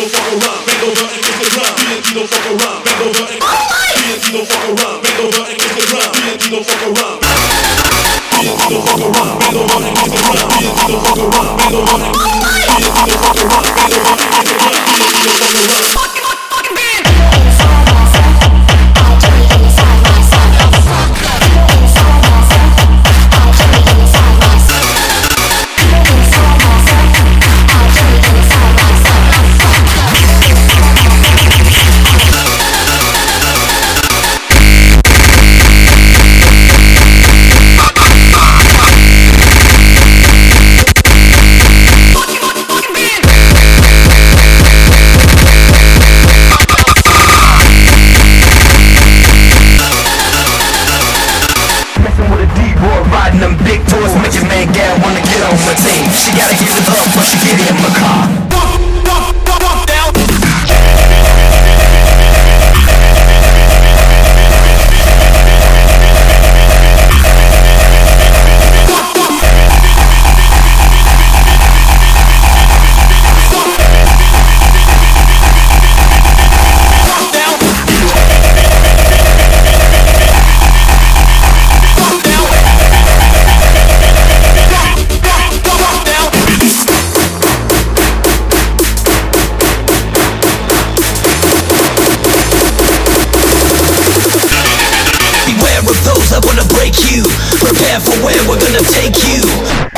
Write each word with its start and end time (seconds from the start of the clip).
don't 0.00 0.08
fuck 0.08 0.32
around, 0.32 0.64
bend 0.64 0.80
over 0.80 1.12
and 1.12 1.20
kiss 1.20 1.36
the 1.36 1.48
ground. 1.60 1.76
TNT 1.76 2.08
don't 2.16 2.28
fuck 2.30 2.46
around, 2.48 2.80
bend 2.84 3.04
over 3.04 3.26
and 3.28 3.40
TNT 4.00 4.32
don't 4.32 4.48
fuck 4.48 4.64
around, 4.64 5.02
bend 5.04 5.20
over 5.20 5.44
and 5.44 5.58
kiss 5.60 5.74
the 5.76 5.84
ground. 5.92 6.12
TNT 6.16 6.44
don't 6.50 6.64
fuck 6.64 6.82
around. 6.88 7.20
TNT 8.32 8.62
don't 8.70 8.84
fuck 8.88 9.02
around, 9.04 9.36
bend 9.40 9.56
over 9.60 9.78
and 9.84 9.96
kiss 10.00 10.08
the 10.08 10.20
ground. 10.24 10.48
TNT 10.56 10.80
don't 10.88 11.04
fuck 11.04 11.20
around, 11.20 11.52
bend 11.60 11.76
over 11.76 12.00
and 12.00 12.16
TNT 12.16 12.96
don't 13.04 13.20
fuck 13.20 13.44
around, 13.44 13.68
bend 13.76 13.92
over 13.92 14.24
and 14.24 14.29
you. 97.10 97.24
Prepare 97.58 98.00
for 98.00 98.14
where 98.24 98.40
we're 98.48 98.60
gonna 98.60 98.82
take 98.82 99.16
you. 99.26 99.89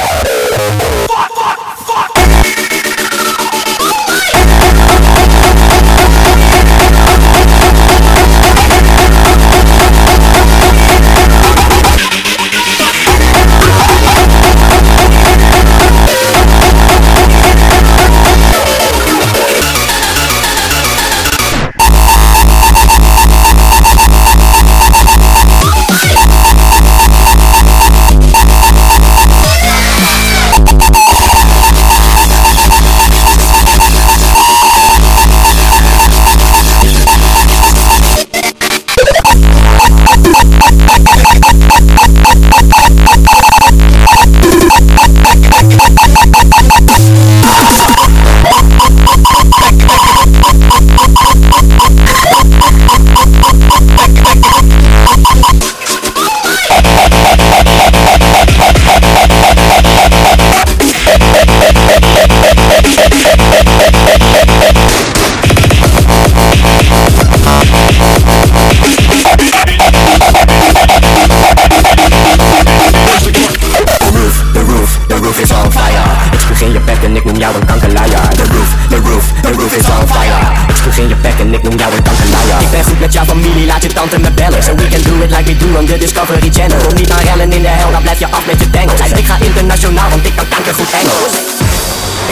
Familie, 83.33 83.67
laat 83.67 83.83
je 83.83 83.89
tante 83.89 84.19
me 84.19 84.31
bellen. 84.31 84.63
So 84.63 84.75
we 84.75 84.87
can 84.93 85.03
do 85.09 85.15
it 85.25 85.31
like 85.37 85.47
we 85.51 85.57
do 85.57 85.69
on 85.79 85.87
the 85.87 85.99
Discovery 85.99 86.51
Channel. 86.57 86.79
Kom 86.87 86.95
niet 86.95 87.11
aan 87.11 87.25
rellen 87.29 87.53
in 87.53 87.63
de 87.63 87.69
hel, 87.69 87.91
dan 87.91 88.03
blijf 88.03 88.19
je 88.19 88.29
af 88.37 88.45
met 88.47 88.61
je 88.61 88.69
bengels 88.69 89.01
Ik 89.23 89.27
ga 89.31 89.37
internationaal, 89.49 90.09
want 90.11 90.27
ik 90.27 90.35
kan 90.37 90.49
kankergoed 90.49 90.93
Engels. 91.01 91.35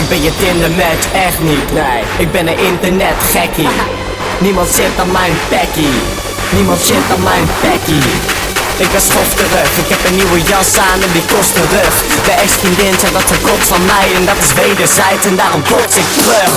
Ik 0.00 0.08
ben 0.08 0.22
je 0.22 0.32
Tinder 0.40 0.70
match, 0.70 1.04
echt 1.26 1.40
niet, 1.50 1.72
nee. 1.72 2.00
Ik 2.18 2.32
ben 2.32 2.48
een 2.48 2.58
internet 2.58 3.18
gekkie. 3.32 3.68
Niemand 4.46 4.68
zit 4.68 4.94
aan 5.02 5.12
mijn 5.12 5.34
bekkie 5.48 5.96
Niemand 6.56 6.80
zit 6.80 7.06
aan 7.14 7.22
mijn 7.22 7.46
bekkie 7.62 8.08
ik 8.84 8.92
ben 8.92 9.00
schofterig, 9.00 9.70
ik 9.82 9.88
heb 9.88 9.98
een 10.06 10.16
nieuwe 10.16 10.40
jas 10.42 10.78
aan 10.78 11.00
en 11.02 11.12
die 11.12 11.24
kost 11.34 11.54
terug 11.54 11.94
De 12.24 12.32
ex-vriendin 12.44 12.94
zegt 13.00 13.12
dat 13.12 13.28
ze 13.28 13.34
kot 13.40 13.62
van 13.72 13.84
mij 13.84 14.08
en 14.16 14.24
dat 14.24 14.38
is 14.44 14.52
wederzijds 14.62 15.26
en 15.26 15.36
daarom 15.36 15.62
bots 15.70 15.96
ik 15.96 16.08
terug 16.16 16.52